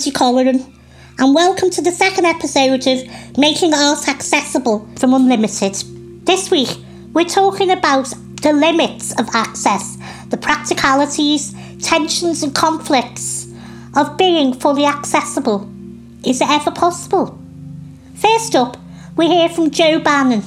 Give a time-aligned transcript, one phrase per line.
[0.00, 0.78] Mandy Colleran,
[1.18, 5.74] and welcome to the second episode of Making Art Accessible from Unlimited.
[6.24, 6.70] This week,
[7.12, 8.08] we're talking about
[8.40, 9.98] the limits of access,
[10.30, 13.52] the practicalities, tensions, and conflicts
[13.94, 15.70] of being fully accessible.
[16.24, 17.38] Is it ever possible?
[18.14, 18.78] First up,
[19.18, 20.42] we hear from Jo Bannon.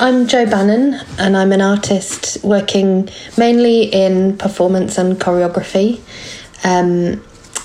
[0.00, 6.00] I'm Jo Bannon, and I'm an artist working mainly in performance and choreography.
[6.64, 7.22] Um,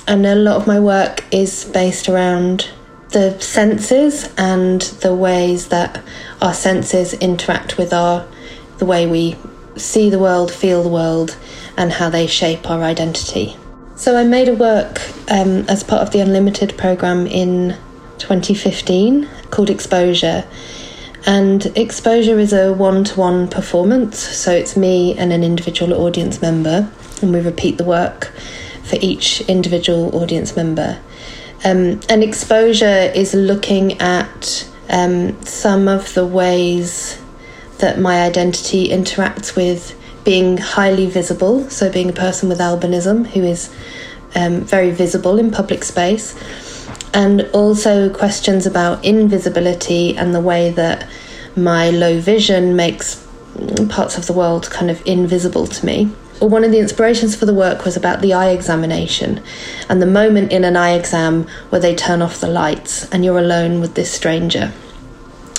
[0.08, 2.70] and a lot of my work is based around
[3.10, 6.02] the senses and the ways that
[6.42, 8.26] our senses interact with our
[8.80, 9.36] the way we
[9.76, 11.38] see the world, feel the world,
[11.78, 13.56] and how they shape our identity.
[13.96, 15.00] So I made a work
[15.32, 17.78] um, as part of the Unlimited program in
[18.18, 20.46] 2015 called Exposure.
[21.26, 26.42] And Exposure is a one to one performance, so it's me and an individual audience
[26.42, 26.92] member,
[27.22, 28.32] and we repeat the work
[28.84, 31.00] for each individual audience member.
[31.66, 37.22] Um, and Exposure is looking at um, some of the ways
[37.78, 43.44] that my identity interacts with being highly visible, so being a person with albinism who
[43.44, 43.74] is
[44.36, 46.36] um, very visible in public space,
[47.14, 51.08] and also questions about invisibility and the way that
[51.56, 53.26] my low vision makes
[53.90, 56.10] parts of the world kind of invisible to me.
[56.44, 59.42] One of the inspirations for the work was about the eye examination
[59.90, 63.40] and the moment in an eye exam where they turn off the lights and you're
[63.40, 64.74] alone with this stranger.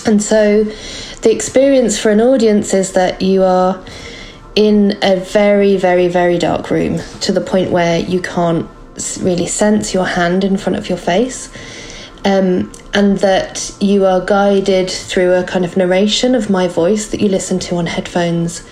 [0.04, 3.82] And so the experience for an audience is that you are
[4.54, 8.68] in a very, very, very dark room to the point where you can't
[9.20, 11.50] really sense your hand in front of your face.
[12.26, 17.20] Um, and that you are guided through a kind of narration of my voice that
[17.20, 18.66] you listen to on headphones.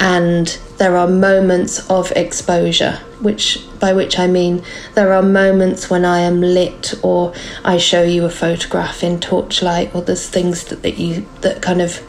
[0.00, 0.46] And
[0.78, 4.62] there are moments of exposure, which by which I mean
[4.94, 9.94] there are moments when I am lit or I show you a photograph in torchlight
[9.94, 12.00] or there's things that, that you that kind of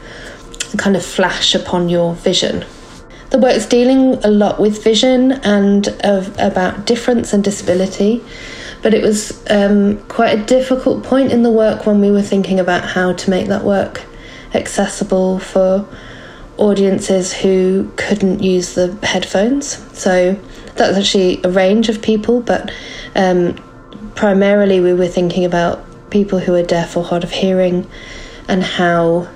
[0.78, 2.66] kind of flash upon your vision.
[3.32, 8.24] The work's dealing a lot with vision and of, about difference and disability,
[8.82, 12.60] but it was um, quite a difficult point in the work when we were thinking
[12.60, 14.04] about how to make that work
[14.56, 15.88] accessible for
[16.60, 19.78] audiences who couldn't use the headphones.
[19.98, 20.34] So
[20.76, 22.72] that's actually a range of people, but
[23.16, 23.56] um,
[24.16, 27.90] primarily we were thinking about people who are deaf or hard of hearing
[28.48, 29.28] and how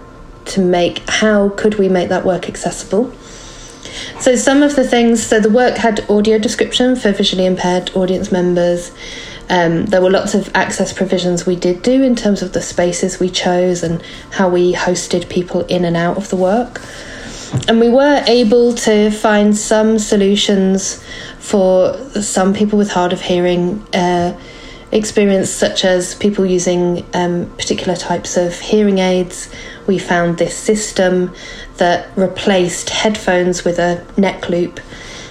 [0.45, 3.13] to make how could we make that work accessible
[4.19, 8.31] so some of the things, so the work had audio description for visually impaired audience
[8.31, 8.91] members.
[9.49, 13.19] Um, there were lots of access provisions we did do in terms of the spaces
[13.19, 14.01] we chose and
[14.31, 16.81] how we hosted people in and out of the work.
[17.67, 21.03] And we were able to find some solutions
[21.39, 24.37] for some people with hard of hearing uh,
[24.91, 29.49] experience, such as people using um, particular types of hearing aids.
[29.85, 31.33] We found this system
[31.77, 34.79] that replaced headphones with a neck loop.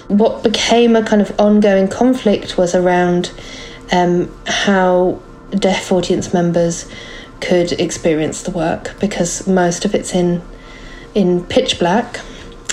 [0.07, 3.31] What became a kind of ongoing conflict was around
[3.91, 6.89] um, how deaf audience members
[7.41, 10.41] could experience the work because most of it's in
[11.15, 12.17] in pitch black,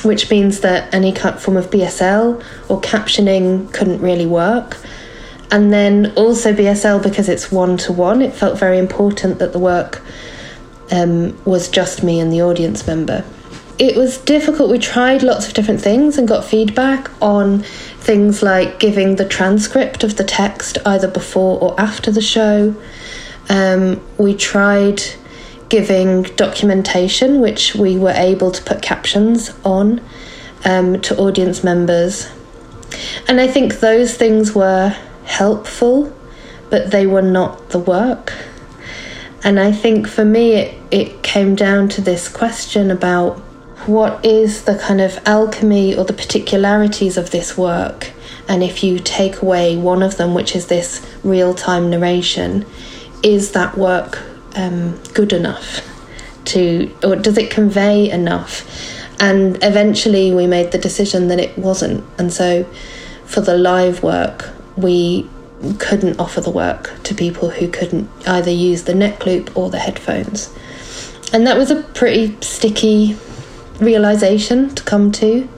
[0.03, 4.79] which means that any form of BSL or captioning couldn't really work.
[5.51, 9.59] And then also BSL because it's one to one, it felt very important that the
[9.59, 10.01] work
[10.93, 13.25] um, was just me and the audience member
[13.81, 14.71] it was difficult.
[14.71, 20.05] We tried lots of different things and got feedback on things like giving the transcript
[20.05, 22.77] of the text either before or after the show.
[23.49, 25.03] Um, we tried
[25.71, 30.01] giving documentation, which we were able to put captions on
[30.65, 32.29] um, to audience members.
[33.27, 34.91] And I think those things were
[35.25, 36.15] helpful,
[36.69, 38.35] but they were not the work.
[39.43, 43.39] And I think for me, it, it came down to this question about
[43.87, 48.11] what is the kind of alchemy or the particularities of this work?
[48.49, 52.67] And if you take away one of them, which is this real time narration,
[53.23, 54.19] is that work
[54.57, 55.87] um, good enough
[56.47, 58.67] to, or does it convey enough?
[59.21, 62.05] And eventually we made the decision that it wasn't.
[62.19, 62.65] And so
[63.25, 65.29] for the live work, we
[65.79, 69.79] couldn't offer the work to people who couldn't either use the neck loop or the
[69.79, 70.53] headphones.
[71.33, 73.17] And that was a pretty sticky
[73.79, 75.49] realization to come to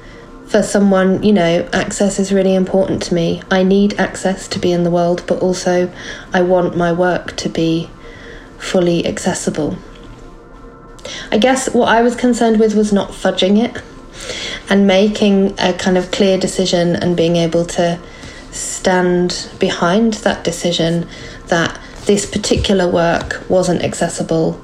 [0.52, 3.42] for someone, you know, access is really important to me.
[3.50, 5.90] I need access to be in the world, but also
[6.34, 7.88] I want my work to be
[8.62, 9.76] fully accessible.
[11.30, 13.82] I guess what I was concerned with was not fudging it
[14.70, 17.98] and making a kind of clear decision and being able to
[18.52, 21.08] stand behind that decision
[21.48, 24.60] that this particular work wasn't accessible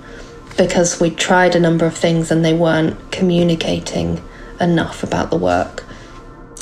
[0.57, 4.23] because we tried a number of things and they weren't communicating
[4.61, 5.85] enough about the work.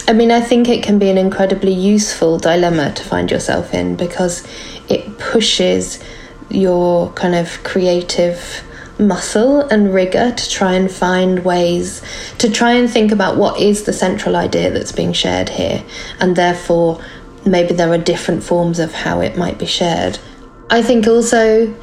[0.09, 3.97] I mean, I think it can be an incredibly useful dilemma to find yourself in
[3.97, 4.47] because
[4.89, 6.03] it pushes
[6.51, 8.63] your kind of creative
[8.99, 12.03] muscle and rigor to try and find ways
[12.39, 15.85] to try and think about what is the central idea that's being shared here,
[16.21, 17.03] and therefore
[17.45, 20.19] maybe there are different forms of how it might be shared.
[20.71, 21.75] I think also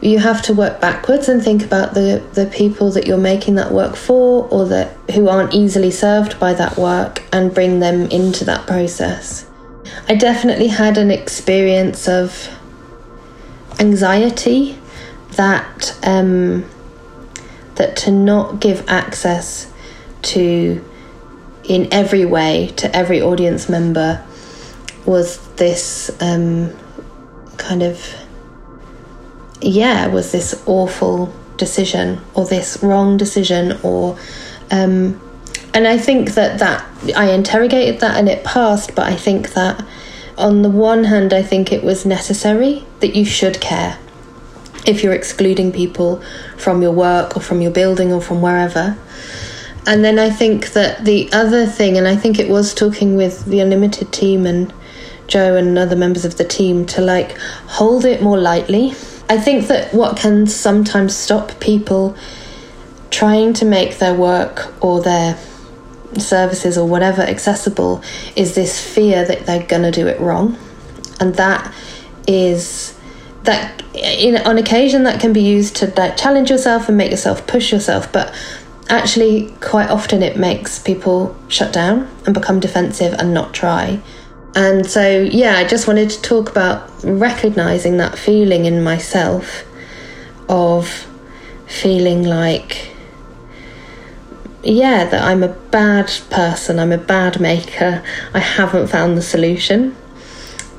[0.00, 3.72] you have to work backwards and think about the, the people that you're making that
[3.72, 8.44] work for or that who aren't easily served by that work and bring them into
[8.44, 9.50] that process.
[10.08, 12.48] I definitely had an experience of
[13.78, 14.78] anxiety
[15.32, 16.64] that um,
[17.76, 19.72] that to not give access
[20.22, 20.84] to
[21.64, 24.24] in every way to every audience member
[25.06, 26.72] was this um,
[27.56, 28.14] kind of
[29.60, 34.18] yeah, was this awful decision or this wrong decision or
[34.70, 35.20] um,
[35.74, 36.84] and I think that that
[37.16, 39.84] I interrogated that and it passed, but I think that
[40.38, 43.98] on the one hand, I think it was necessary that you should care
[44.86, 46.22] if you're excluding people
[46.56, 48.96] from your work or from your building or from wherever.
[49.86, 53.44] And then I think that the other thing, and I think it was talking with
[53.44, 54.72] the Unlimited team and
[55.26, 57.36] Joe and other members of the team to like
[57.66, 58.94] hold it more lightly
[59.30, 62.16] I think that what can sometimes stop people
[63.10, 65.34] trying to make their work or their
[66.16, 68.02] services or whatever accessible
[68.36, 70.56] is this fear that they're going to do it wrong.
[71.20, 71.74] And that
[72.26, 72.96] is
[73.44, 77.46] that in, on occasion that can be used to like, challenge yourself and make yourself
[77.46, 78.34] push yourself, but
[78.88, 84.00] actually quite often it makes people shut down and become defensive and not try.
[84.54, 89.64] And so, yeah, I just wanted to talk about recognizing that feeling in myself
[90.48, 91.06] of
[91.66, 92.92] feeling like,
[94.62, 98.02] yeah, that I'm a bad person, I'm a bad maker,
[98.34, 99.96] I haven't found the solution.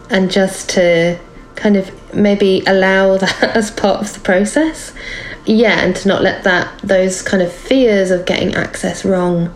[0.10, 1.20] And just to
[1.56, 4.94] kind of maybe allow that as part of the process.
[5.46, 9.54] Yeah, and to not let that, those kind of fears of getting access wrong,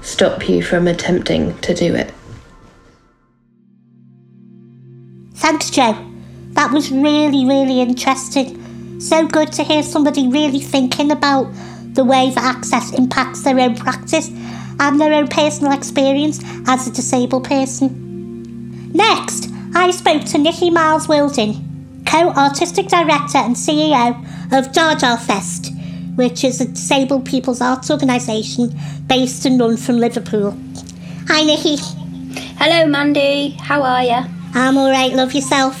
[0.00, 2.12] stop you from attempting to do it.
[5.34, 6.04] Thanks, Jo.
[6.52, 9.00] That was really, really interesting.
[9.00, 11.46] So good to hear somebody really thinking about
[11.94, 14.30] the way that access impacts their own practice
[14.80, 18.92] and their own personal experience as a disabled person.
[18.92, 24.16] Next, I spoke to Nickie Miles-Wildin, co artistic director and CEO
[24.52, 28.70] of DaDaFest, which is a disabled people's arts organisation
[29.06, 30.56] based and run from Liverpool.
[31.28, 31.78] Hi, Nickie.
[32.58, 33.50] Hello, Mandy.
[33.50, 34.28] How are you?
[34.54, 35.78] I'm all right, love yourself.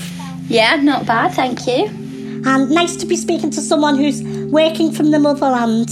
[0.48, 2.07] Yeah, not bad, thank you.
[2.48, 5.90] And nice to be speaking to someone who's working from the motherland.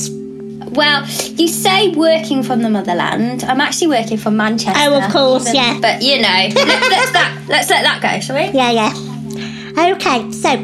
[0.74, 3.44] Well, you say working from the motherland.
[3.44, 4.72] I'm actually working from Manchester.
[4.74, 5.78] Oh, of course, even, yeah.
[5.80, 6.28] But you know,
[6.64, 8.56] let, us that, let's let that go, shall we?
[8.56, 9.92] Yeah, yeah.
[9.92, 10.56] Okay, so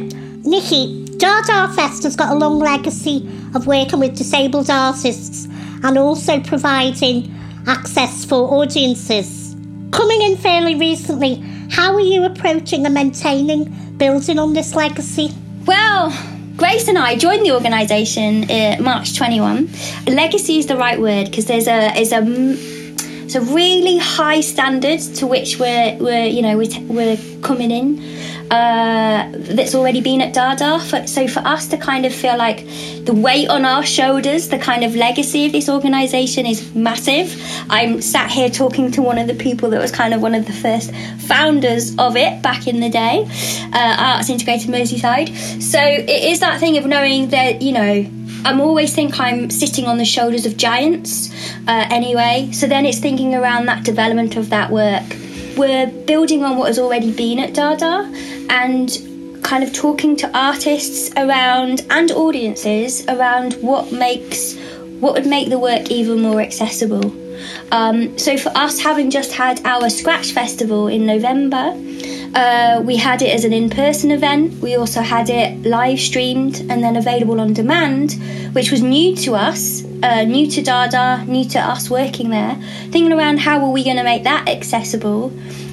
[0.49, 5.47] Nickie, Dada Fest has got a long legacy of working with disabled artists
[5.85, 7.35] and also providing
[7.67, 9.55] access for audiences.
[9.91, 11.35] Coming in fairly recently,
[11.71, 13.65] how are you approaching and maintaining
[13.99, 15.35] building on this legacy?
[15.67, 16.13] Well,
[16.57, 19.69] Grace and I joined the organisation in uh, March 21.
[20.07, 22.21] Legacy is the right word because there's a is a
[23.35, 27.99] a really high standard to which we're we're you know we're coming in
[28.53, 30.79] uh, that's already been at Dada.
[30.79, 32.67] For, so for us to kind of feel like
[33.07, 37.35] the weight on our shoulders, the kind of legacy of this organisation is massive.
[37.71, 40.45] I'm sat here talking to one of the people that was kind of one of
[40.45, 40.95] the first
[41.27, 43.27] founders of it back in the day,
[43.73, 45.63] uh, Arts Integrated Merseyside.
[45.63, 49.87] So it is that thing of knowing that you know I'm always think I'm sitting
[49.87, 51.31] on the shoulders of giants
[51.69, 52.51] uh, anyway.
[52.53, 55.05] So then it's thinking around that development of that work.
[55.57, 58.11] We're building on what has already been at Dada
[58.51, 64.57] and kind of talking to artists around and audiences around what makes
[65.03, 67.13] what would make the work even more accessible.
[67.73, 71.75] Um, so for us, having just had our Scratch Festival in November,
[72.37, 74.55] uh, we had it as an in-person event.
[74.63, 78.13] We also had it live streamed and then available on demand,
[78.53, 82.55] which was new to us, uh, new to Dada, new to us working there.
[82.93, 85.33] Thinking around how are we going to make that accessible?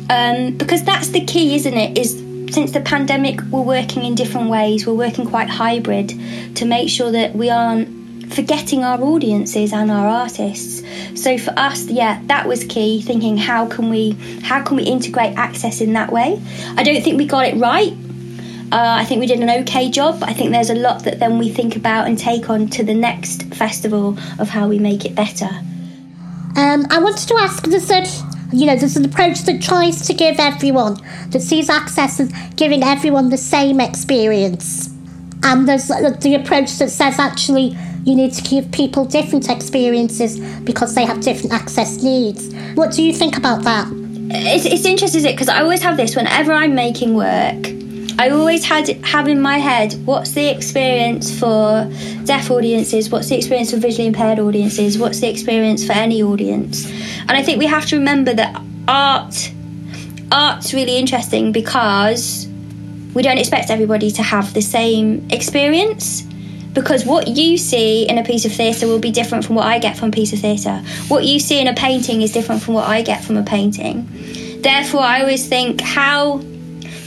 [0.09, 1.99] Um, because that's the key, isn't it?
[1.99, 2.13] Is
[2.51, 4.87] since the pandemic, we're working in different ways.
[4.87, 6.09] We're working quite hybrid
[6.55, 7.98] to make sure that we aren't
[8.29, 10.83] forgetting our audiences and our artists.
[11.21, 13.01] So for us, yeah, that was key.
[13.01, 14.11] Thinking how can we
[14.43, 16.41] how can we integrate access in that way?
[16.77, 17.93] I don't think we got it right.
[18.71, 21.39] Uh, I think we did an okay job, I think there's a lot that then
[21.39, 25.15] we think about and take on to the next festival of how we make it
[25.15, 25.49] better.
[26.55, 28.05] Um, I wanted to ask, there's a,
[28.55, 30.97] you know, there's an approach that tries to give everyone,
[31.29, 34.93] that sees access as giving everyone the same experience.
[35.41, 40.95] And there's the approach that says actually you need to give people different experiences because
[40.95, 42.53] they have different access needs.
[42.75, 43.87] What do you think about that?
[44.31, 45.31] It's, it's interesting, it?
[45.31, 47.79] Because I always have this whenever I'm making work.
[48.19, 51.89] I always had have in my head what's the experience for
[52.25, 56.85] deaf audiences, what's the experience for visually impaired audiences, what's the experience for any audience.
[57.21, 59.53] And I think we have to remember that art
[60.31, 62.47] art's really interesting because
[63.13, 66.28] we don't expect everybody to have the same experience
[66.73, 69.79] because what you see in a piece of theatre will be different from what I
[69.79, 70.83] get from a piece of theatre.
[71.07, 74.07] What you see in a painting is different from what I get from a painting.
[74.61, 76.37] Therefore, I always think how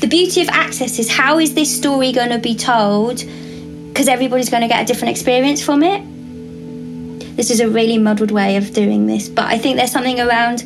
[0.01, 3.25] the beauty of access is how is this story going to be told
[3.89, 6.03] because everybody's going to get a different experience from it.
[7.37, 10.65] This is a really muddled way of doing this, but I think there's something around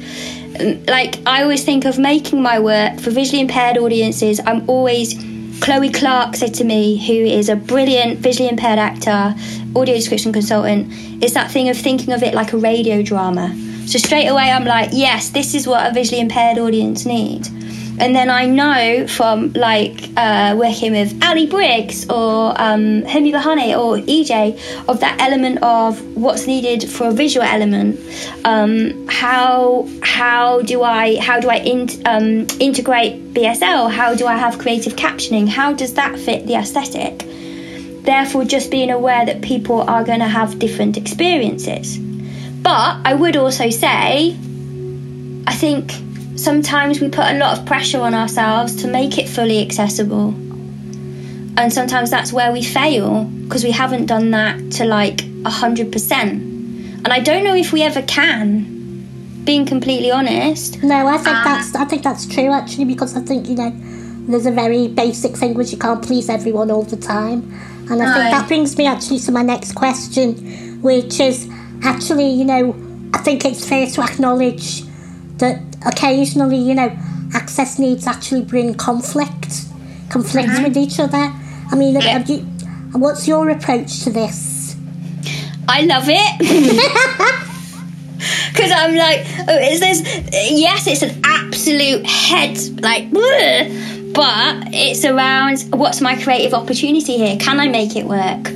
[0.58, 4.40] um, like I always think of making my work for visually impaired audiences.
[4.46, 5.14] I'm always
[5.60, 9.34] Chloe Clark said to me, who is a brilliant visually impaired actor,
[9.74, 10.88] audio description consultant,
[11.22, 13.54] it's that thing of thinking of it like a radio drama.
[13.86, 17.46] So straight away, I'm like, yes, this is what a visually impaired audience need.
[17.98, 23.76] And then I know from like uh, working with Ali Briggs or um, Hemi Bahane
[23.78, 27.98] or EJ of that element of what's needed for a visual element.
[28.44, 33.90] Um, how how do I how do I in, um, integrate BSL?
[33.90, 35.48] How do I have creative captioning?
[35.48, 37.24] How does that fit the aesthetic?
[38.04, 41.98] Therefore, just being aware that people are going to have different experiences.
[41.98, 44.36] But I would also say,
[45.46, 45.92] I think
[46.36, 50.28] sometimes we put a lot of pressure on ourselves to make it fully accessible.
[51.58, 56.56] And sometimes that's where we fail because we haven't done that to like 100%.
[57.06, 58.74] And I don't know if we ever can.
[59.44, 60.82] Being completely honest.
[60.82, 63.72] No, I think uh, that's I think that's true actually because I think you know
[64.26, 67.48] there's a very basic thing which you can't please everyone all the time,
[67.88, 68.12] and I no.
[68.12, 71.48] think that brings me actually to my next question, which is
[71.84, 72.74] actually you know
[73.14, 74.82] I think it's fair to acknowledge
[75.38, 76.96] that occasionally, you know,
[77.34, 79.66] access needs actually bring conflict,
[80.08, 80.64] conflict mm-hmm.
[80.64, 81.32] with each other.
[81.70, 82.24] I mean, yeah.
[82.26, 82.38] you,
[82.92, 84.76] what's your approach to this?
[85.68, 87.42] I love it.
[88.52, 90.00] Because I'm like, oh, is this?
[90.50, 93.12] Yes, it's an absolute head, like,
[94.16, 97.36] but it's around what's my creative opportunity here?
[97.36, 98.48] Can I make it work?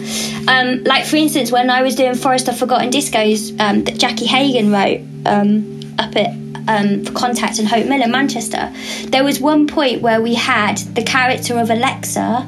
[0.48, 4.24] Um, like, for instance, when I was doing Forest of Forgotten Discos um, that Jackie
[4.24, 6.34] Hagan wrote um, up at
[6.68, 8.72] um, for Contact and Hope Mill in Manchester,
[9.06, 12.46] there was one point where we had the character of Alexa.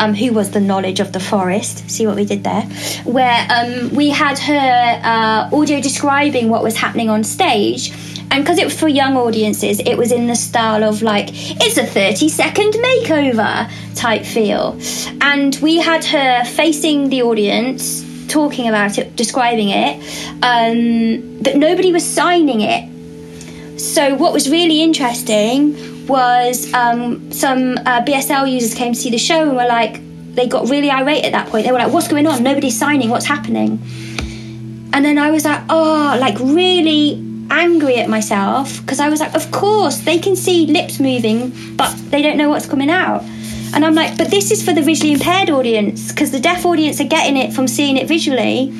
[0.00, 1.88] Um, who was the knowledge of the forest?
[1.88, 2.62] See what we did there?
[3.04, 7.92] Where um, we had her uh, audio describing what was happening on stage,
[8.32, 11.76] and because it was for young audiences, it was in the style of like it's
[11.76, 14.76] a 30 second makeover type feel.
[15.20, 18.04] And we had her facing the audience,
[18.40, 19.94] talking about it, describing it,
[20.42, 22.82] um, but nobody was signing it
[23.76, 29.18] so, what was really interesting was um, some uh, BSL users came to see the
[29.18, 30.00] show and were like,
[30.34, 31.66] they got really irate at that point.
[31.66, 32.42] They were like, What's going on?
[32.42, 33.10] Nobody's signing.
[33.10, 33.78] What's happening?
[34.92, 39.34] And then I was like, Oh, like really angry at myself because I was like,
[39.34, 43.22] Of course, they can see lips moving, but they don't know what's coming out.
[43.74, 47.00] And I'm like, But this is for the visually impaired audience because the deaf audience
[47.00, 48.72] are getting it from seeing it visually.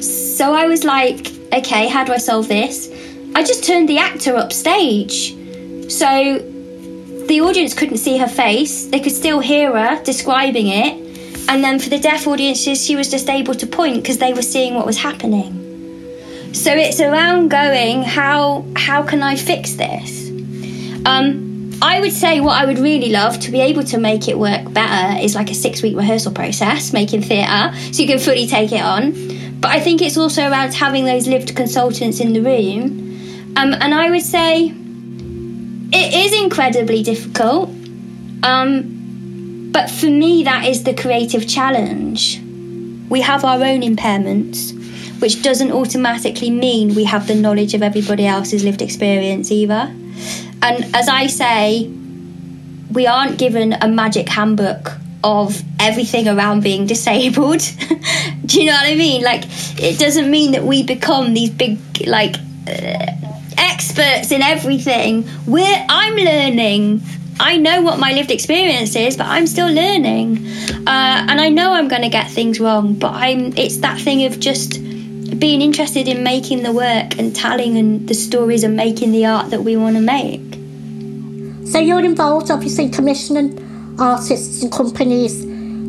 [0.00, 2.88] So I was like, Okay, how do I solve this?
[3.34, 5.36] I just turned the actor upstage.
[5.90, 6.38] So
[7.26, 11.48] the audience couldn't see her face, they could still hear her describing it.
[11.48, 14.42] And then for the deaf audiences, she was just able to point because they were
[14.42, 15.56] seeing what was happening.
[16.52, 20.28] So it's around going, how how can I fix this?
[21.06, 21.49] Um,
[21.82, 24.72] I would say what I would really love to be able to make it work
[24.72, 28.72] better is like a six week rehearsal process, making theatre, so you can fully take
[28.72, 29.12] it on.
[29.60, 33.10] But I think it's also around having those lived consultants in the room
[33.56, 34.72] um, and I would say
[35.92, 37.68] it is incredibly difficult.
[38.42, 42.40] Um, but for me, that is the creative challenge.
[43.08, 44.72] We have our own impairments,
[45.20, 49.92] which doesn't automatically mean we have the knowledge of everybody else's lived experience either.
[50.62, 51.90] And as I say,
[52.92, 57.60] we aren't given a magic handbook of everything around being disabled.
[58.46, 59.22] Do you know what I mean?
[59.22, 59.44] Like,
[59.78, 62.36] it doesn't mean that we become these big, like,
[62.66, 63.06] uh,
[63.58, 65.28] experts in everything.
[65.46, 67.02] We're, I'm learning.
[67.38, 70.46] I know what my lived experience is, but I'm still learning.
[70.86, 74.24] Uh, and I know I'm going to get things wrong, but I'm, it's that thing
[74.24, 74.78] of just
[75.38, 79.50] being interested in making the work and telling and the stories and making the art
[79.50, 80.40] that we want to make.
[81.66, 85.42] So you're involved, obviously, commissioning artists and companies.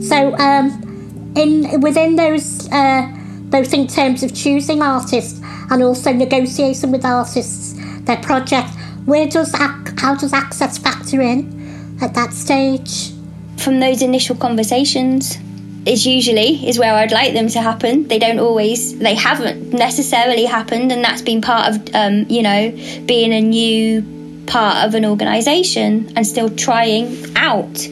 [0.07, 3.07] So um, in within those, uh,
[3.45, 5.39] both in terms of choosing artists
[5.71, 8.69] and also negotiating with artists their project,
[9.05, 13.13] where does how does access factor in at that stage?
[13.57, 15.37] From those initial conversations,
[15.85, 18.07] is usually is where I'd like them to happen.
[18.07, 22.71] They don't always, they haven't necessarily happened, and that's been part of, um, you know,
[23.05, 24.03] being a new
[24.47, 27.87] part of an organisation and still trying out.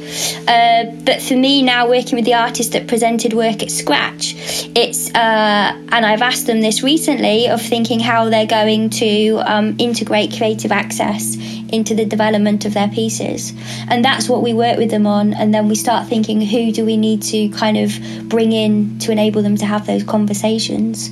[0.48, 4.34] Uh, but for me now, working with the artists that presented work at Scratch,
[4.76, 9.76] it's uh, and I've asked them this recently of thinking how they're going to um,
[9.80, 11.38] integrate creative access
[11.74, 13.54] into the development of their pieces,
[13.90, 15.34] and that's what we work with them on.
[15.34, 17.92] And then we start thinking, who do we need to kind of
[18.30, 21.08] bring in to enable them to have those conversations?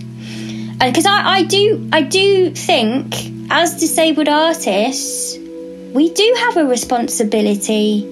[0.80, 3.16] And because I, I do, I do think
[3.50, 5.38] as disabled artists,
[5.94, 8.04] we do have a responsibility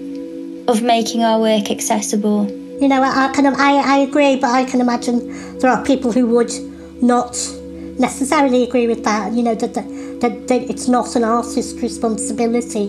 [0.68, 2.50] of making our work accessible.
[2.82, 5.84] You know, I, I kind of I, I agree, but I can imagine there are
[5.86, 6.52] people who would
[7.02, 7.36] not
[8.00, 9.34] necessarily agree with that.
[9.34, 9.88] You know that, that,
[10.22, 12.88] that, that it's not an artist's responsibility,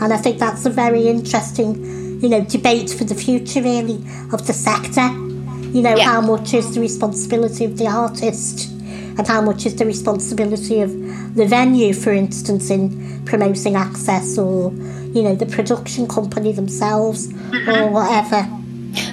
[0.00, 4.46] and I think that's a very interesting, you know, debate for the future really of
[4.46, 5.08] the sector.
[5.70, 6.04] You know, yeah.
[6.04, 10.90] how much is the responsibility of the artist, and how much is the responsibility of
[11.36, 14.72] the venue, for instance, in promoting access or,
[15.12, 17.70] you know, the production company themselves mm-hmm.
[17.70, 18.48] or whatever.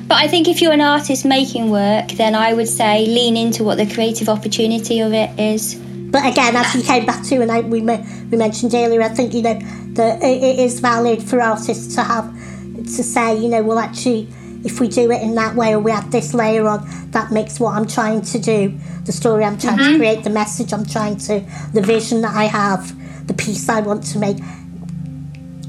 [0.08, 3.64] But I think if you're an artist making work, then I would say lean into
[3.64, 5.76] what the creative opportunity of it is.
[5.76, 9.34] But again, as you came back to, and I, we, we mentioned earlier, I think,
[9.34, 9.60] you know,
[9.94, 12.34] that it is valid for artists to have,
[12.76, 14.30] to say, you know, well, actually,
[14.64, 17.60] if we do it in that way or we add this layer on, that makes
[17.60, 19.94] what I'm trying to do, the story I'm trying mm-hmm.
[19.94, 21.42] to create, the message I'm trying to,
[21.74, 24.38] the vision that I have, the piece I want to make,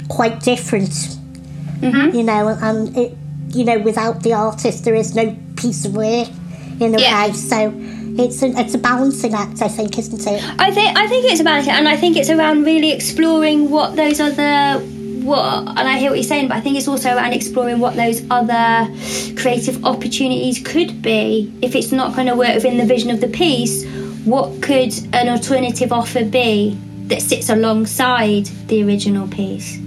[0.08, 0.90] quite different.
[1.80, 2.16] Mm-hmm.
[2.16, 3.16] You know, and it,
[3.50, 6.28] you know, without the artist, there is no piece of work
[6.80, 7.26] in a yeah.
[7.26, 7.32] way.
[7.32, 7.72] So
[8.18, 10.42] it's a, it's a balancing act, I think, isn't it?
[10.58, 13.96] I think I think it's a balancing, and I think it's around really exploring what
[13.96, 14.84] those other
[15.28, 17.96] what, and I hear what you're saying, but I think it's also around exploring what
[17.96, 18.88] those other
[19.36, 21.52] creative opportunities could be.
[21.60, 23.84] If it's not going to work within the vision of the piece,
[24.24, 29.78] what could an alternative offer be that sits alongside the original piece?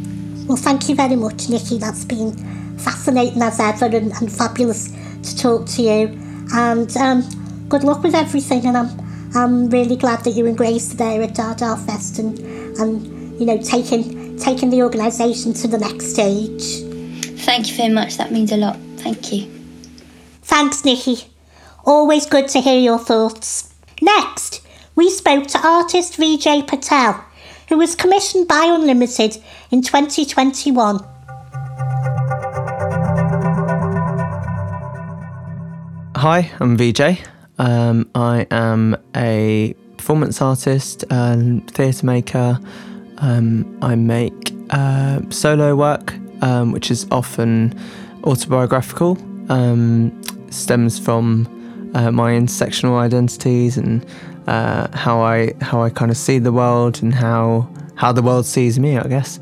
[0.46, 1.80] Well, thank you very much, Nickie.
[1.80, 2.36] That's been
[2.84, 4.90] fascinating as ever and, and fabulous
[5.24, 6.20] to talk to you.
[6.54, 8.66] And um, good luck with everything.
[8.66, 8.90] And I'm,
[9.36, 12.40] I'm really glad that you and Grace are there at DaDaFest and,
[12.80, 16.82] and you know, taking taking the organisation to the next stage.
[17.42, 18.78] Thank you very much, that means a lot.
[18.98, 19.52] Thank you.
[20.42, 21.28] Thanks, Nickie.
[21.86, 23.74] Always good to hear your thoughts.
[24.02, 24.66] Next,
[24.96, 27.24] we spoke to artist Vijay Patel,
[27.70, 29.38] who was commissioned by Unlimited
[29.70, 31.06] in 2021.
[36.22, 37.18] Hi, I'm Vijay.
[37.58, 42.60] Um, I am a performance artist and theatre maker
[43.18, 47.74] um, I make uh, solo work, um, which is often
[48.24, 49.18] autobiographical,
[49.50, 50.12] um,
[50.52, 51.48] stems from
[51.96, 54.06] uh, my intersectional identities and
[54.46, 58.46] uh, how I how I kind of see the world and how how the world
[58.46, 58.96] sees me.
[58.96, 59.40] I guess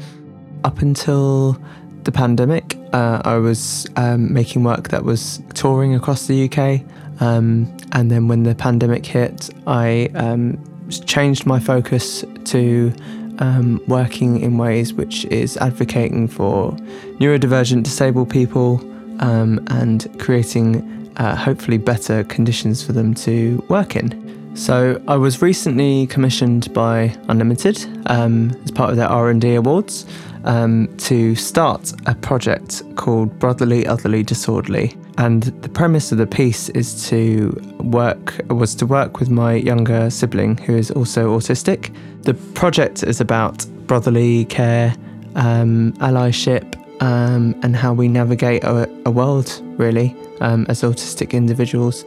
[0.64, 1.62] up until
[2.04, 6.82] the pandemic, uh, I was um, making work that was touring across the UK.
[7.22, 10.58] Um, and then when the pandemic hit, I um,
[11.06, 12.94] changed my focus to
[13.40, 16.72] um, working in ways which is advocating for
[17.20, 18.80] neurodivergent disabled people
[19.22, 24.28] um, and creating uh, hopefully better conditions for them to work in.
[24.56, 30.06] So I was recently commissioned by Unlimited um, as part of their R&D awards
[30.46, 34.96] um, to start a project called Brotherly Otherly Disorderly.
[35.18, 37.50] And the premise of the piece is to
[37.80, 41.94] work was to work with my younger sibling who is also autistic.
[42.24, 44.96] The project is about brotherly care,
[45.36, 52.06] um, allyship, um, and how we navigate a, a world really um, as autistic individuals.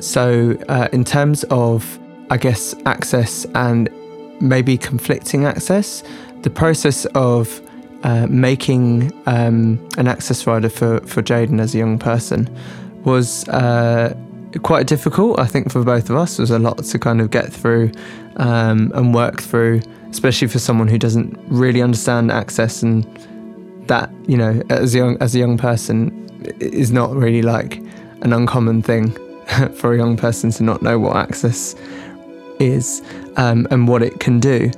[0.00, 1.98] So, uh, in terms of,
[2.30, 3.88] I guess, access and
[4.40, 6.02] maybe conflicting access,
[6.42, 7.60] the process of
[8.02, 12.48] uh, making um, an access rider for, for Jaden as a young person
[13.04, 14.14] was uh,
[14.62, 16.36] quite difficult, I think, for both of us.
[16.36, 17.92] There was a lot to kind of get through
[18.36, 23.04] um, and work through, especially for someone who doesn't really understand access and
[23.88, 26.18] that, you know, as a young, as a young person
[26.60, 27.78] is not really like
[28.22, 29.10] an uncommon thing
[29.74, 31.74] for a young person to not know what access
[32.58, 33.02] is
[33.36, 34.70] um, and what it can do.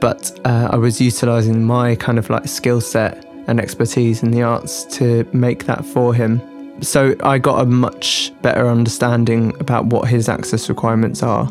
[0.00, 4.42] But uh, I was utilizing my kind of like skill set and expertise in the
[4.42, 6.42] arts to make that for him.
[6.82, 11.50] So I got a much better understanding about what his access requirements are.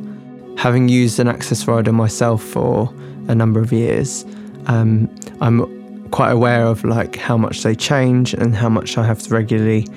[0.58, 2.94] Having used an access rider myself for
[3.28, 4.26] a number of years,
[4.68, 5.10] um,
[5.42, 9.34] I'm quite aware of like how much they change and how much I have to
[9.34, 9.88] regularly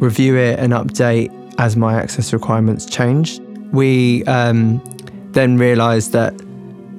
[0.00, 3.38] review it and update as my access requirements change.
[3.72, 4.82] We um,
[5.30, 6.34] then realised that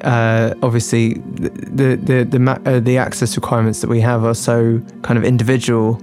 [0.02, 5.18] uh, obviously the the the, uh, the access requirements that we have are so kind
[5.18, 6.02] of individual,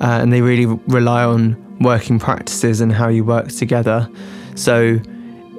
[0.00, 4.08] uh, and they really rely on working practices and how you work together.
[4.54, 5.00] So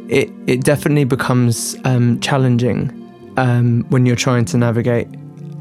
[0.09, 2.91] it it definitely becomes um, challenging
[3.37, 5.07] um, when you're trying to navigate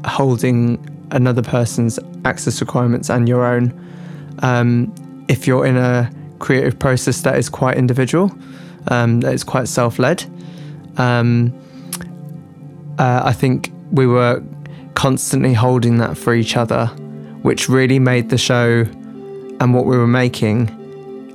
[0.05, 0.77] holding
[1.11, 3.73] another person's access requirements and your own.
[4.39, 4.93] Um,
[5.27, 8.31] if you're in a creative process that is quite individual,
[8.89, 10.25] um, that is quite self-led.
[10.97, 11.53] Um,
[12.97, 14.43] uh, I think we were
[14.95, 16.87] constantly holding that for each other,
[17.43, 18.85] which really made the show
[19.59, 20.69] and what we were making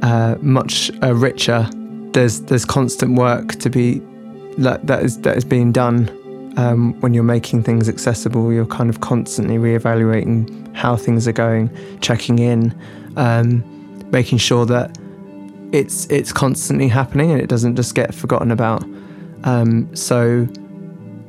[0.02, 1.68] uh, much uh, richer.
[2.12, 4.00] There's there's constant work to be
[4.58, 6.10] that that is that is being done
[6.56, 8.52] um, when you're making things accessible.
[8.52, 11.70] You're kind of constantly reevaluating how things are going,
[12.00, 12.78] checking in,
[13.16, 13.62] um,
[14.10, 14.98] making sure that
[15.72, 18.82] it's it's constantly happening and it doesn't just get forgotten about.
[19.44, 20.46] Um, so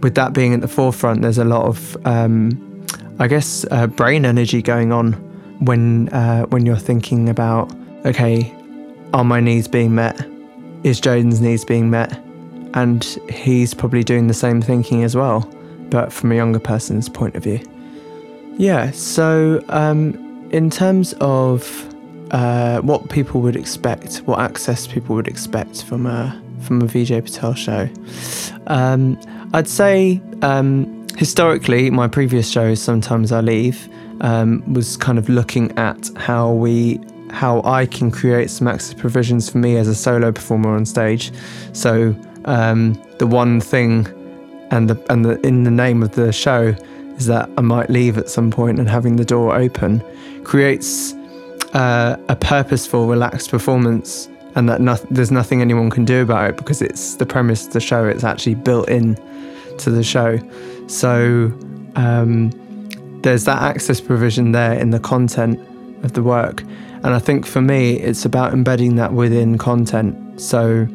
[0.04, 2.86] with that being at the forefront, there's a lot of, um,
[3.20, 5.14] I guess, uh, brain energy going on
[5.60, 7.74] when uh, when you're thinking about,
[8.06, 8.54] okay,
[9.14, 10.20] are my needs being met?
[10.84, 12.20] Is Jaden's needs being met?
[12.74, 15.50] And he's probably doing the same thinking as well,
[15.90, 17.60] but from a younger person's point of view.
[18.58, 18.92] Yeah.
[18.92, 21.88] So um, in terms of
[22.32, 27.24] uh, what people would expect, what access people would expect from a from a Vijay
[27.24, 27.90] Patel show.
[28.68, 29.20] Um,
[29.54, 33.90] I'd say um, historically, my previous shows, Sometimes I Leave,
[34.22, 37.00] um, was kind of looking at how we
[37.30, 41.32] how I can create some access provisions for me as a solo performer on stage.
[41.74, 44.08] So um, the one thing
[44.70, 46.76] and the and the in the name of the show
[47.18, 50.04] is that I might leave at some point and having the door open
[50.44, 51.14] creates
[51.74, 56.58] uh, a purposeful, relaxed performance and that no- there's nothing anyone can do about it
[56.58, 58.06] because it's the premise of the show.
[58.06, 59.16] It's actually built in
[59.80, 60.40] to the show.
[60.88, 61.52] So
[61.96, 62.52] um,
[63.22, 65.60] there's that access provision there in the content
[66.04, 66.62] of the work.
[66.62, 70.40] And I think for me, it's about embedding that within content.
[70.40, 70.88] So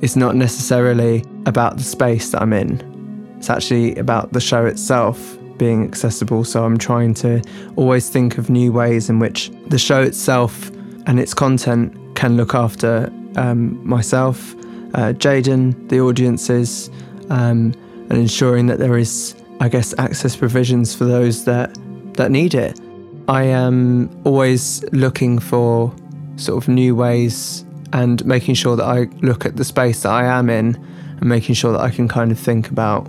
[0.00, 5.38] it's not necessarily about the space that I'm in, it's actually about the show itself
[5.58, 6.44] being accessible.
[6.44, 7.42] So I'm trying to
[7.76, 10.70] always think of new ways in which the show itself
[11.06, 14.52] and its content can look after um, myself,
[14.94, 16.90] uh, Jaden, the audiences,
[17.30, 17.72] um,
[18.10, 21.72] and ensuring that there is, I guess, access provisions for those that
[22.14, 22.80] that need it.
[23.28, 25.94] I am always looking for
[26.34, 30.24] sort of new ways and making sure that I look at the space that I
[30.24, 30.74] am in
[31.20, 33.06] and making sure that I can kind of think about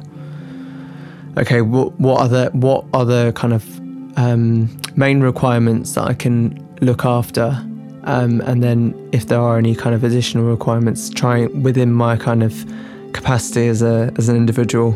[1.38, 3.63] okay what what are the what the kind of
[4.17, 6.38] um, main requirements that I can
[6.82, 7.65] look after
[8.04, 12.44] um, and then if there are any kind of additional requirements try within my kind
[12.44, 12.66] of
[13.14, 14.96] capacity as a as an individual.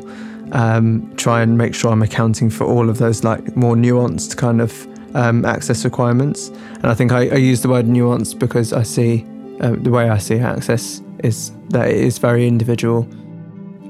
[0.51, 4.61] Um, try and make sure I'm accounting for all of those like more nuanced kind
[4.61, 6.49] of um, access requirements.
[6.49, 9.25] And I think I, I, use the word nuanced because I see
[9.61, 13.07] uh, the way I see access is that it is very individual.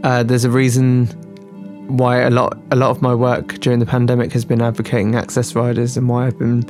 [0.04, 1.08] Uh, there's a reason
[1.88, 5.56] why a lot a lot of my work during the pandemic has been advocating access
[5.56, 6.64] riders and why I've been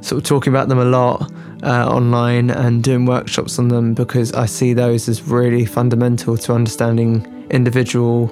[0.00, 1.30] sort of talking about them a lot
[1.62, 6.52] uh, online and doing workshops on them because I see those as really fundamental to
[6.54, 8.30] understanding individual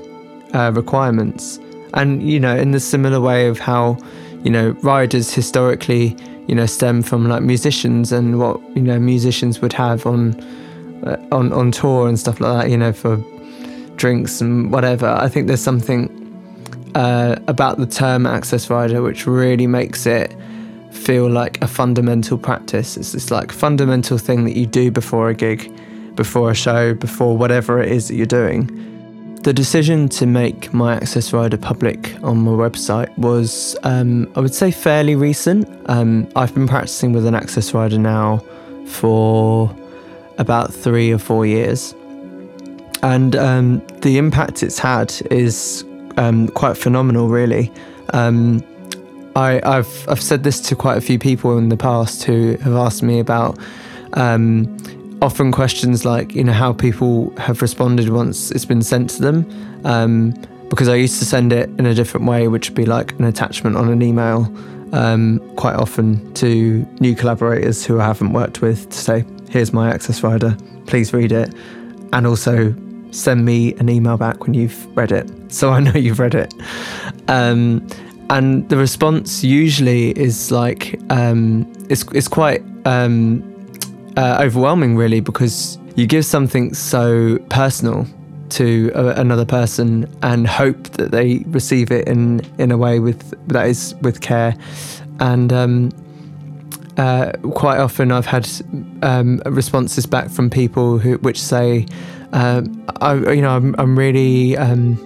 [0.54, 1.58] uh, requirements.
[1.94, 3.98] And, you know, in the similar way of how,
[4.44, 9.60] you know, riders historically, you know, stem from like musicians and what, you know, musicians
[9.60, 10.40] would have on,
[11.04, 13.16] uh, on, on tour and stuff like that, you know, for
[13.96, 15.08] drinks and whatever.
[15.08, 16.12] I think there's something
[16.94, 20.34] uh, about the term access rider which really makes it
[20.96, 22.96] feel like a fundamental practice.
[22.96, 25.70] It's this like fundamental thing that you do before a gig,
[26.16, 28.70] before a show, before whatever it is that you're doing.
[29.46, 34.52] the decision to make my Access Rider public on my website was, um, I would
[34.52, 35.68] say, fairly recent.
[35.88, 38.38] Um, I've been practicing with an Access Rider now
[38.88, 39.72] for
[40.38, 41.94] about three or four years.
[43.04, 45.84] And um, the impact it's had is
[46.16, 47.70] um, quite phenomenal, really.
[48.14, 48.64] Um,
[49.36, 52.74] I, have I've said this to quite a few people in the past who have
[52.74, 53.58] asked me about
[54.14, 54.74] um,
[55.20, 59.80] often questions like you know how people have responded once it's been sent to them.
[59.84, 60.34] Um,
[60.70, 63.24] because I used to send it in a different way, which would be like an
[63.24, 64.52] attachment on an email,
[64.92, 69.90] um, quite often to new collaborators who I haven't worked with to say, "Here's my
[69.92, 71.54] access rider, please read it,"
[72.12, 72.74] and also
[73.10, 76.52] send me an email back when you've read it, so I know you've read it.
[77.28, 77.86] Um,
[78.30, 83.42] and the response usually is like um, it's it's quite um,
[84.16, 88.06] uh, overwhelming, really, because you give something so personal
[88.48, 93.34] to a, another person and hope that they receive it in in a way with
[93.48, 94.56] that is with care,
[95.20, 95.90] and um,
[96.96, 98.48] uh, quite often I've had
[99.02, 101.86] um, responses back from people who which say,
[102.32, 104.96] um, I, you know, I'm, I'm really um,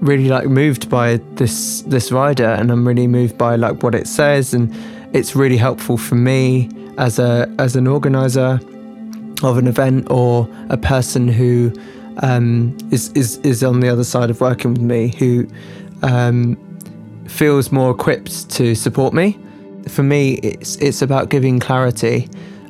[0.00, 4.06] really like moved by this this rider and I'm really moved by like what it
[4.06, 4.74] says and
[5.14, 8.60] it's really helpful for me as a as an organizer
[9.42, 11.72] of an event or a person who
[12.22, 15.46] um, is is is on the other side of working with me who
[16.02, 16.56] um,
[17.28, 19.38] feels more equipped to support me.
[19.88, 22.28] For me, it's it's about giving clarity.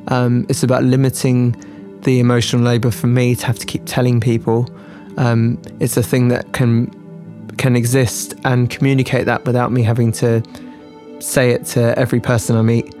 [0.09, 1.55] Um, it's about limiting
[2.01, 4.69] the emotional labour for me to have to keep telling people.
[5.17, 6.91] Um, it's a thing that can
[7.57, 10.43] can exist and communicate that without me having to
[11.19, 12.93] say it to every person I meet.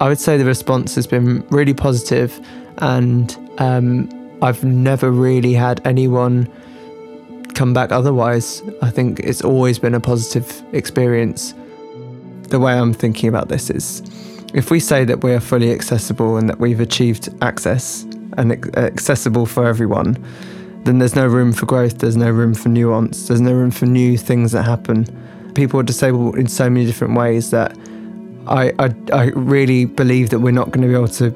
[0.00, 2.40] I would say the response has been really positive,
[2.78, 4.08] and um,
[4.42, 6.50] I've never really had anyone
[7.54, 8.62] come back otherwise.
[8.82, 11.54] I think it's always been a positive experience.
[12.48, 14.02] The way I'm thinking about this is
[14.54, 18.02] if we say that we are fully accessible and that we've achieved access
[18.36, 20.22] and accessible for everyone,
[20.84, 23.86] then there's no room for growth, there's no room for nuance, there's no room for
[23.86, 25.06] new things that happen.
[25.54, 27.76] People are disabled in so many different ways that
[28.46, 31.30] I, I, I really believe that we're not going to be able to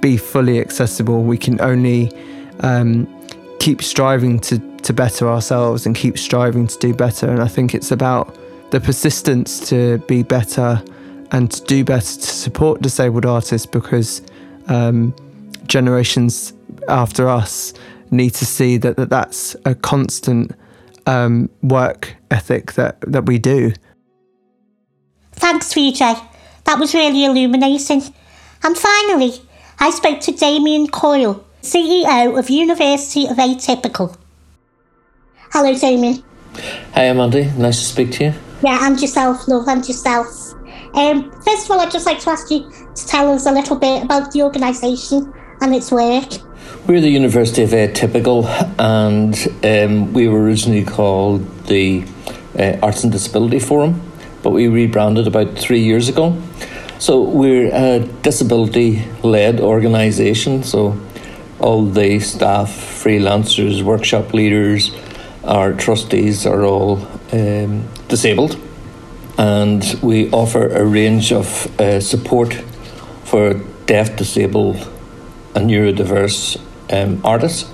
[0.00, 1.22] be fully accessible.
[1.22, 2.12] We can only
[2.60, 3.08] um,
[3.58, 7.28] keep striving to, to better ourselves and keep striving to do better.
[7.28, 8.36] And I think it's about
[8.70, 10.82] the persistence to be better
[11.32, 14.22] and to do better to support disabled artists because
[14.68, 15.14] um,
[15.66, 16.52] generations
[16.88, 17.72] after us
[18.12, 20.52] need to see that, that that's a constant
[21.06, 23.72] um, work ethic that, that we do.
[25.32, 26.22] Thanks, Vijay.
[26.64, 28.02] That was really illuminating.
[28.62, 29.32] And finally,
[29.80, 34.16] I spoke to Damien Coyle, CEO of University of Atypical.
[35.52, 36.22] Hello, Damien.
[36.94, 37.50] Hi, Amanda.
[37.54, 38.34] Nice to speak to you.
[38.62, 40.28] Yeah, and yourself, love, and yourself.
[40.94, 43.76] Um, first of all, I'd just like to ask you to tell us a little
[43.76, 46.30] bit about the organisation and its work.
[46.84, 48.44] We're the University of Atypical,
[48.76, 52.04] and um, we were originally called the
[52.58, 54.00] uh, Arts and Disability Forum,
[54.42, 56.42] but we rebranded about three years ago.
[56.98, 60.98] So we're a disability led organisation, so
[61.60, 64.90] all the staff, freelancers, workshop leaders,
[65.44, 68.58] our trustees are all um, disabled,
[69.38, 72.54] and we offer a range of uh, support
[73.22, 73.54] for
[73.86, 74.88] deaf, disabled,
[75.54, 76.60] and neurodiverse
[76.92, 77.70] um, artists.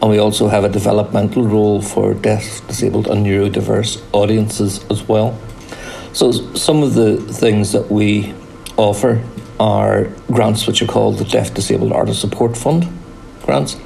[0.00, 5.38] And we also have a developmental role for deaf, disabled, and neurodiverse audiences as well.
[6.12, 8.34] So, some of the things that we
[8.76, 9.22] offer
[9.60, 12.88] are grants which are called the Deaf Disabled Artist Support Fund
[13.42, 13.76] grants.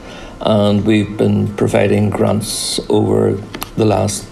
[0.41, 3.33] And we've been providing grants over
[3.77, 4.27] the last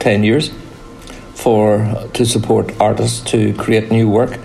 [0.00, 0.50] 10 years
[1.34, 4.38] for to support artists to create new work.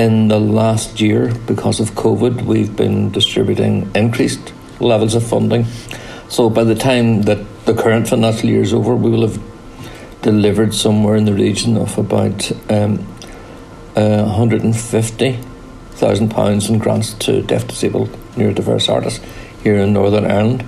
[0.00, 5.66] In the last year, because of COVID, we've been distributing increased levels of funding.
[6.30, 9.38] So by the time that the current financial year is over, we will have
[10.22, 13.06] delivered somewhere in the region of about um,
[13.94, 19.22] uh, 150,000 pounds in grants to deaf, disabled, neurodiverse artists
[19.62, 20.64] here in Northern Ireland.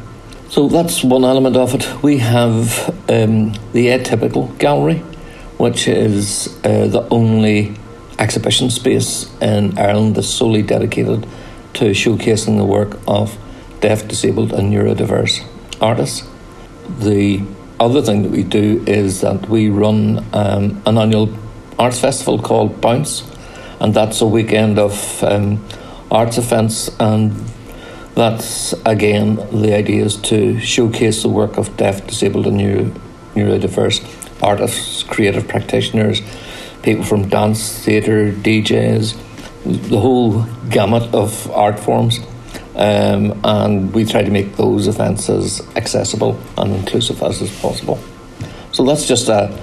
[0.50, 2.02] So that's one element of it.
[2.02, 4.98] We have um, the Atypical Gallery,
[5.56, 7.76] which is uh, the only
[8.22, 11.26] exhibition space in Ireland that's solely dedicated
[11.74, 13.36] to showcasing the work of
[13.80, 15.44] deaf, disabled, and neurodiverse
[15.80, 16.28] artists.
[17.00, 17.42] The
[17.80, 21.36] other thing that we do is that we run um, an annual
[21.78, 23.24] arts festival called Bounce,
[23.80, 25.64] and that's a weekend of um,
[26.10, 27.32] arts events and
[28.14, 32.84] that's again the idea is to showcase the work of deaf, disabled, and neuro,
[33.34, 34.04] neurodiverse
[34.42, 36.20] artists, creative practitioners,
[36.82, 39.16] people from dance, theatre, DJs,
[39.88, 42.20] the whole gamut of art forms.
[42.74, 48.02] Um, and we try to make those events as accessible and inclusive as possible.
[48.72, 49.56] So that's just a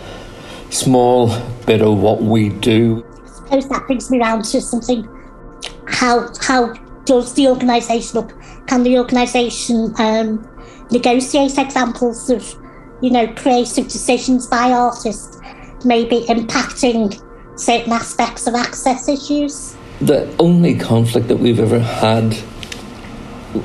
[0.70, 3.04] small bit of what we do.
[3.24, 5.08] I suppose that brings me around to something.
[5.88, 6.74] How how
[7.06, 8.32] does the organisation up?
[8.68, 10.48] Can the organisation um,
[10.92, 12.56] negotiate examples of,
[13.02, 15.39] you know, creative decisions by artists,
[15.86, 17.22] maybe impacting
[17.60, 19.76] certain aspects of access issues?
[20.02, 22.38] The only conflict that we've ever had,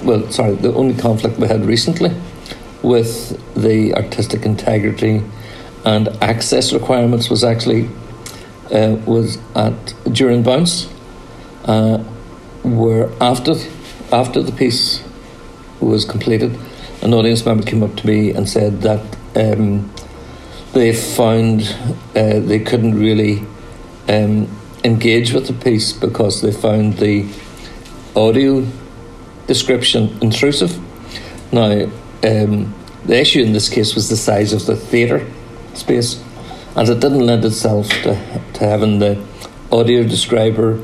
[0.02, 2.10] well, sorry, the only conflict we had recently
[2.82, 5.22] with the artistic integrity
[5.84, 7.88] and access requirements was actually
[8.72, 10.88] uh, was at during bounce,
[11.66, 11.98] uh,
[12.62, 13.54] where after
[14.12, 15.02] after the piece
[15.80, 16.58] was completed,
[17.02, 19.04] an audience member came up to me and said that
[19.36, 19.93] um,
[20.74, 21.62] they found
[22.16, 23.44] uh, they couldn't really
[24.08, 24.48] um,
[24.82, 27.26] engage with the piece because they found the
[28.16, 28.66] audio
[29.46, 30.78] description intrusive.
[31.52, 31.84] Now,
[32.24, 35.24] um, the issue in this case was the size of the theatre
[35.74, 36.22] space,
[36.74, 38.14] and it didn't lend itself to,
[38.54, 39.24] to having the
[39.70, 40.80] audio describer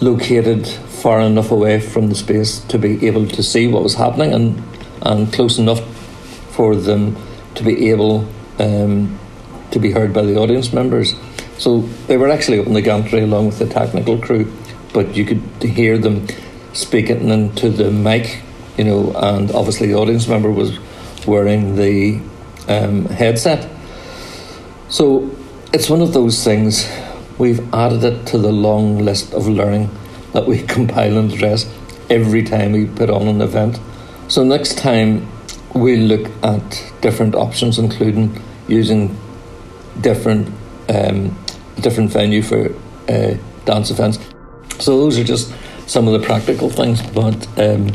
[0.00, 4.34] located far enough away from the space to be able to see what was happening
[4.34, 4.62] and,
[5.02, 5.80] and close enough
[6.50, 7.16] for them
[7.54, 8.26] to be able
[8.58, 9.18] um,
[9.70, 11.14] to be heard by the audience members.
[11.58, 14.52] So they were actually up in the gantry along with the technical crew,
[14.92, 16.26] but you could hear them
[16.72, 18.42] speaking into the mic,
[18.76, 20.78] you know, and obviously the audience member was
[21.26, 22.20] wearing the
[22.68, 23.68] um, headset.
[24.88, 25.30] So
[25.72, 26.88] it's one of those things.
[27.38, 29.90] We've added it to the long list of learning
[30.32, 31.70] that we compile and address
[32.10, 33.80] every time we put on an event.
[34.28, 35.26] So next time
[35.76, 39.16] we look at different options, including using
[40.00, 40.48] different
[40.88, 41.36] um,
[41.80, 42.74] different venue for
[43.08, 43.34] uh,
[43.64, 44.18] dance events.
[44.78, 45.54] So those are just
[45.86, 47.90] some of the practical things, but um,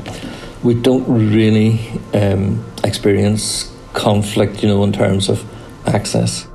[0.63, 1.79] we don't really
[2.13, 5.43] um, experience conflict, you know, in terms of
[5.87, 6.47] access.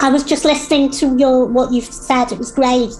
[0.00, 2.32] I was just listening to your what you've said.
[2.32, 2.92] It was great,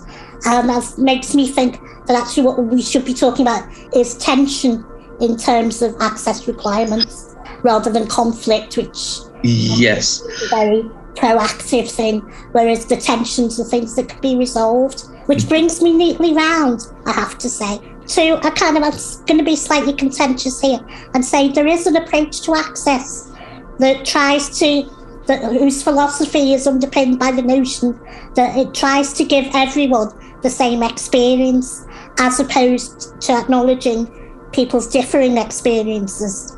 [0.45, 4.85] and that makes me think that actually what we should be talking about is tension
[5.21, 7.28] in terms of access requirements
[7.63, 10.83] rather than conflict, which yes, is a very
[11.15, 12.21] proactive thing.
[12.53, 15.49] Whereas the tensions are things that could be resolved, which mm-hmm.
[15.49, 16.87] brings me neatly round.
[17.07, 17.81] I have to say.
[18.09, 18.93] To a kind of, I'm
[19.27, 20.81] going to be slightly contentious here
[21.13, 23.31] and say there is an approach to access
[23.79, 24.91] that tries to
[25.27, 27.99] that, whose philosophy is underpinned by the notion
[28.35, 30.09] that it tries to give everyone
[30.43, 31.87] the same experience
[32.19, 34.07] as opposed to acknowledging
[34.53, 36.57] people's differing experiences.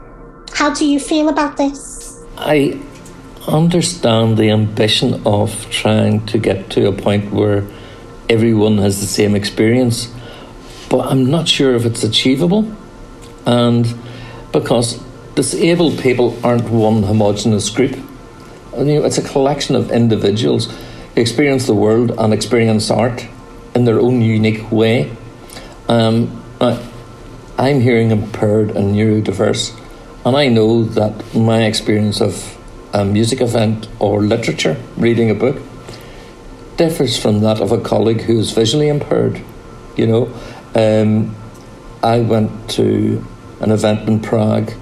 [0.52, 2.22] How do you feel about this?
[2.36, 2.80] I
[3.46, 7.64] understand the ambition of trying to get to a point where
[8.28, 10.12] everyone has the same experience,
[10.88, 12.70] but I'm not sure if it's achievable.
[13.46, 13.92] And
[14.52, 15.02] because
[15.34, 17.96] disabled people aren't one homogenous group,
[18.76, 20.70] you know, it's a collection of individuals
[21.14, 23.26] who experience the world and experience art
[23.74, 25.10] in their own unique way.
[25.88, 26.86] Um, I,
[27.58, 29.78] I'm hearing impaired and neurodiverse,
[30.24, 32.58] and I know that my experience of
[32.92, 35.62] a music event or literature, reading a book,
[36.76, 39.40] differs from that of a colleague who is visually impaired.
[39.96, 40.34] You know,
[40.74, 41.34] um,
[42.02, 43.24] I went to
[43.60, 44.72] an event in Prague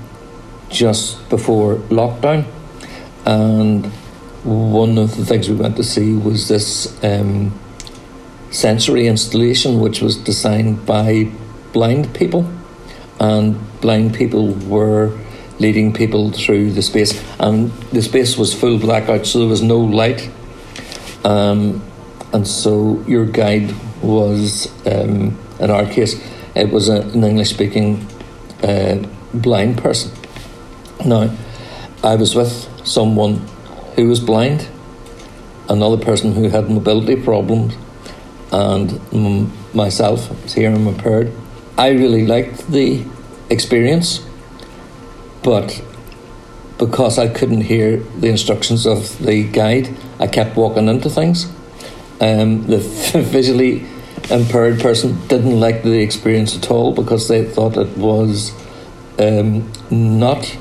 [0.70, 2.44] just before lockdown,
[3.24, 3.87] and
[4.44, 7.57] one of the things we went to see was this um,
[8.51, 11.31] sensory installation, which was designed by
[11.72, 12.51] blind people,
[13.20, 15.16] and blind people were
[15.59, 19.79] leading people through the space, and the space was full blackout, so there was no
[19.79, 20.31] light.
[21.25, 21.83] Um,
[22.33, 26.23] and so your guide was, um, in our case,
[26.54, 28.06] it was a, an English speaking
[28.63, 29.04] uh,
[29.35, 30.13] blind person.
[31.04, 31.37] Now,
[32.02, 33.46] I was with someone
[33.96, 34.69] who was blind,
[35.69, 37.75] another person who had mobility problems,
[38.52, 41.33] and m- myself, hearing impaired.
[41.77, 43.04] I really liked the
[43.50, 44.27] experience
[45.42, 45.82] but
[46.78, 51.46] because I couldn't hear the instructions of the guide, I kept walking into things.
[52.20, 52.78] Um, the
[53.32, 53.86] visually
[54.30, 58.52] impaired person didn't like the experience at all because they thought it was
[59.18, 60.56] um, not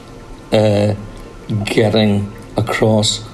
[0.52, 0.96] uh,
[1.66, 3.28] getting across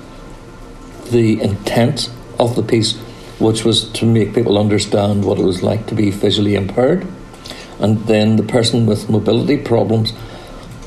[1.12, 2.98] the intent of the piece,
[3.40, 7.08] which was to make people understand what it was like to be visually impaired.
[7.80, 10.14] and then the person with mobility problems,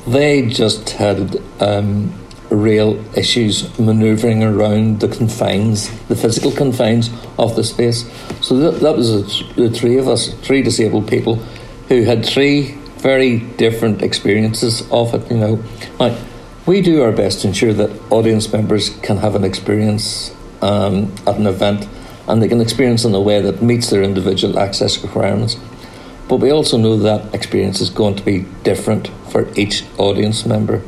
[0.07, 2.13] they just had um,
[2.49, 8.09] real issues manoeuvring around the confines, the physical confines of the space.
[8.41, 11.35] So that, that was a, the three of us, three disabled people,
[11.89, 15.29] who had three very different experiences of it.
[15.29, 15.63] You know,
[15.99, 16.17] like
[16.65, 21.35] we do our best to ensure that audience members can have an experience um, at
[21.35, 21.87] an event
[22.27, 25.55] and they can experience in a way that meets their individual access requirements.
[26.27, 30.81] But we also know that experience is going to be different for each audience member.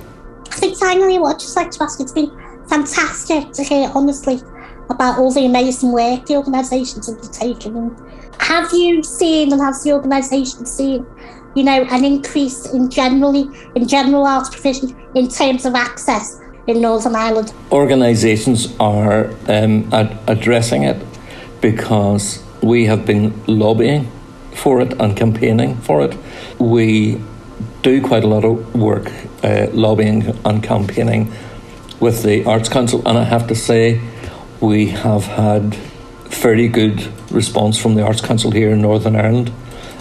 [0.51, 2.31] I think finally, what I'd just like to ask, it's been
[2.67, 4.41] fantastic to hear honestly
[4.89, 7.77] about all the amazing work the organisations have undertaken.
[7.77, 7.95] And
[8.39, 11.05] have you seen and has the organisation seen,
[11.55, 16.81] you know, an increase in generally in general arts provision in terms of access in
[16.81, 17.53] Northern Ireland?
[17.71, 20.97] Organisations are um, ad- addressing it
[21.61, 24.11] because we have been lobbying
[24.59, 26.17] for it and campaigning for it.
[26.59, 27.21] We
[27.81, 29.11] do quite a lot of work
[29.43, 31.31] uh, lobbying and campaigning
[31.99, 34.01] with the Arts Council, and I have to say,
[34.61, 35.75] we have had
[36.29, 39.51] very good response from the Arts Council here in Northern Ireland.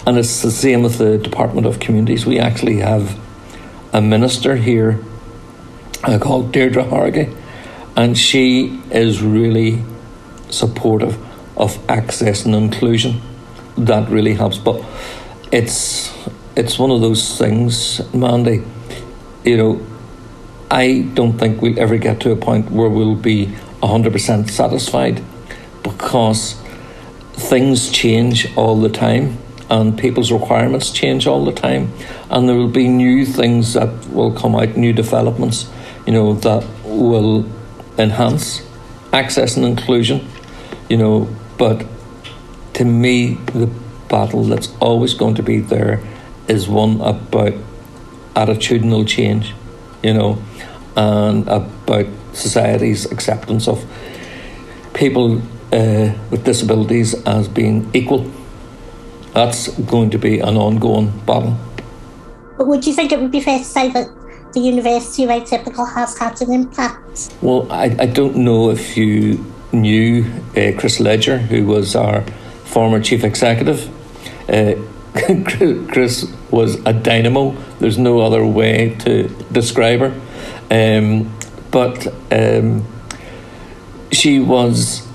[0.05, 2.25] And it's the same with the Department of Communities.
[2.25, 3.19] We actually have
[3.93, 4.99] a minister here
[6.03, 7.35] uh, called Deirdre Hargey,
[7.95, 9.83] and she is really
[10.49, 11.17] supportive
[11.57, 13.21] of access and inclusion.
[13.79, 14.57] That really helps.
[14.57, 14.83] But
[15.51, 16.13] it's
[16.55, 18.63] it's one of those things, Mandy.
[19.43, 19.87] You know,
[20.69, 25.23] I don't think we'll ever get to a point where we'll be hundred percent satisfied
[25.83, 26.61] because
[27.33, 29.37] things change all the time
[29.69, 31.91] and people's requirements change all the time
[32.29, 35.69] and there will be new things that will come out new developments
[36.05, 37.45] you know that will
[37.97, 38.61] enhance
[39.13, 40.27] access and inclusion
[40.89, 41.85] you know but
[42.79, 43.67] to me, the
[44.07, 46.01] battle that's always going to be there
[46.47, 47.53] is one about
[48.37, 49.53] attitudinal change,
[50.01, 50.41] you know,
[50.95, 53.85] and about society's acceptance of
[54.93, 55.41] people
[55.73, 58.31] uh, with disabilities as being equal.
[59.33, 61.57] That's going to be an ongoing battle.
[62.57, 64.07] But would you think it would be fair to say that
[64.53, 67.35] the University of Atypical has had an impact?
[67.41, 70.23] Well, I, I don't know if you knew
[70.55, 72.23] uh, Chris Ledger, who was our
[72.69, 73.89] former chief executive.
[74.49, 74.75] Uh,
[75.91, 77.51] Chris was a dynamo.
[77.79, 80.13] There's no other way to describe her.
[80.71, 81.35] Um,
[81.71, 82.85] but um,
[84.11, 85.07] she was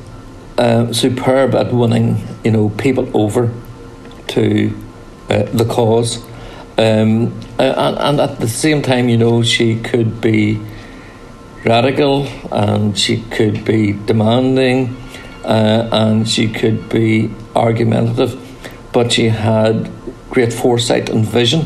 [0.59, 3.53] uh, superb at winning, you know, people over
[4.29, 4.77] to
[5.31, 6.23] uh, the cause.
[6.77, 10.61] Um, and, and at the same time, you know, she could be
[11.65, 14.97] radical and she could be demanding
[15.45, 18.41] uh, and she could be argumentative,
[18.93, 19.91] but she had
[20.31, 21.63] great foresight and vision,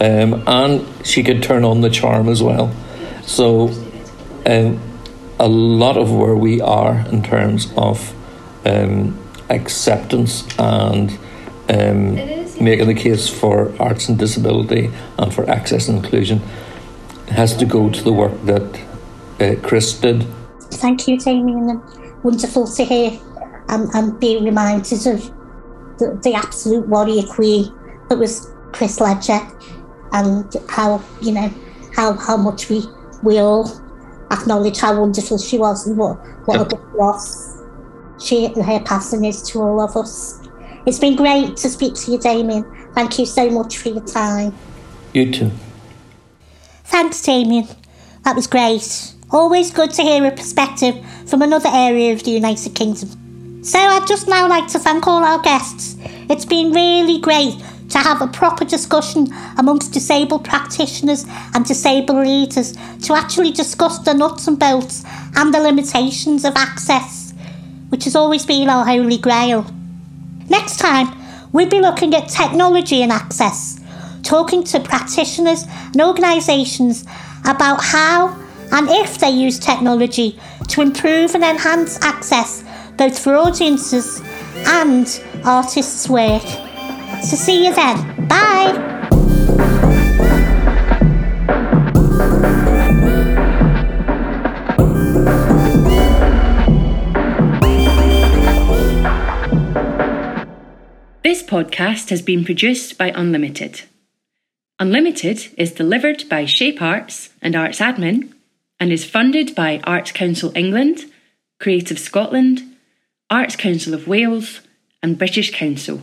[0.00, 2.74] um, and she could turn on the charm as well.
[3.22, 3.68] So,
[4.46, 4.80] um,
[5.38, 8.14] a lot of where we are in terms of
[8.64, 9.18] um,
[9.50, 11.10] acceptance and
[11.68, 12.14] um,
[12.60, 16.38] making the case for arts and disability and for access and inclusion
[17.28, 18.80] has to go to the work that
[19.40, 20.26] uh, Chris did.
[20.70, 21.82] Thank you, Damien.
[22.22, 23.20] Wonderful to hear
[23.68, 25.22] and, and be reminded of
[25.98, 27.72] the, the absolute warrior queen
[28.08, 29.40] that was Chris Ledger
[30.12, 31.50] and how, you know,
[31.94, 32.82] how, how much we,
[33.22, 33.70] we all
[34.30, 36.66] acknowledge how wonderful she was and what, what yep.
[36.66, 37.56] a good loss
[38.22, 40.40] she, her passing is to all of us.
[40.86, 42.64] It's been great to speak to you, Damien.
[42.94, 44.54] Thank you so much for your time.
[45.12, 45.50] You too.
[46.84, 47.66] Thanks, Damien.
[48.24, 49.12] That was great.
[49.32, 50.94] Always good to hear a perspective
[51.26, 53.64] from another area of the United Kingdom.
[53.64, 55.96] So I'd just now like to thank all our guests.
[56.30, 57.54] It's been really great
[57.88, 59.26] to have a proper discussion
[59.58, 61.24] amongst disabled practitioners
[61.54, 65.02] and disabled leaders to actually discuss the nuts and bolts
[65.34, 67.34] and the limitations of access,
[67.88, 69.66] which has always been our holy grail.
[70.48, 71.08] Next time,
[71.50, 73.80] we'll be looking at technology and access,
[74.22, 77.04] talking to practitioners and organisations
[77.44, 80.38] about how and if they use technology
[80.68, 82.64] to improve and enhance access
[82.96, 84.20] both for audiences
[84.66, 86.42] and artists' work.
[87.22, 88.26] So see you then.
[88.26, 88.92] Bye!
[101.22, 103.82] This podcast has been produced by Unlimited.
[104.78, 108.32] Unlimited is delivered by Shape Arts and Artsadmin
[108.78, 111.04] and is funded by Arts Council England,
[111.58, 112.62] Creative Scotland,
[113.30, 114.60] Arts Council of Wales,
[115.02, 116.02] and British Council.